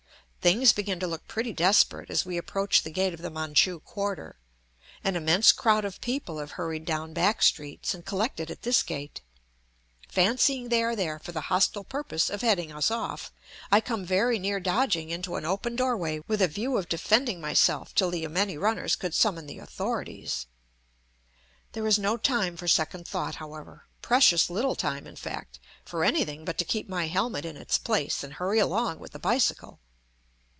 Things 0.41 0.73
begin 0.73 0.99
to 1.01 1.05
look 1.05 1.27
pretty 1.27 1.53
desperate 1.53 2.09
as 2.09 2.25
we 2.25 2.35
approach 2.35 2.81
the 2.81 2.89
gate 2.89 3.13
of 3.13 3.21
the 3.21 3.29
Manchu 3.29 3.79
quarter; 3.79 4.37
an 5.03 5.15
immense 5.15 5.51
crowd 5.51 5.85
of 5.85 6.01
people 6.01 6.39
have 6.39 6.53
hurried 6.53 6.83
down 6.83 7.13
back 7.13 7.43
streets 7.43 7.93
and 7.93 8.03
collected 8.03 8.49
at 8.49 8.63
this 8.63 8.81
gate; 8.81 9.21
fancying 10.09 10.69
they 10.69 10.81
are 10.81 10.95
there 10.95 11.19
for 11.19 11.31
the 11.31 11.41
hostile 11.53 11.83
purpose 11.83 12.27
of 12.27 12.41
heading 12.41 12.71
us 12.71 12.89
off, 12.89 13.31
I 13.71 13.81
come 13.81 14.03
very 14.03 14.39
near 14.39 14.59
dodging 14.59 15.11
into 15.11 15.35
an 15.35 15.45
open 15.45 15.75
door 15.75 15.95
way 15.95 16.21
with 16.27 16.41
a 16.41 16.47
view 16.47 16.75
of 16.75 16.89
defending 16.89 17.39
myself 17.39 17.93
till 17.93 18.09
the 18.09 18.21
yameni 18.21 18.57
runners 18.57 18.95
could 18.95 19.13
summon 19.13 19.45
the 19.45 19.59
authorities. 19.59 20.47
There 21.73 21.85
is 21.85 21.99
no 21.99 22.17
time 22.17 22.57
for 22.57 22.67
second 22.67 23.07
thought, 23.07 23.35
however; 23.35 23.85
precious 24.01 24.49
little 24.49 24.73
time, 24.75 25.05
in 25.05 25.17
fact, 25.17 25.59
for 25.85 26.03
anything 26.03 26.45
but 26.45 26.57
to 26.57 26.65
keep 26.65 26.89
my 26.89 27.05
helmet 27.05 27.45
in 27.45 27.57
its 27.57 27.77
place 27.77 28.23
and 28.23 28.33
hurry 28.33 28.57
along 28.57 28.97
with 28.97 29.11
the 29.11 29.19
bicycle. 29.19 29.77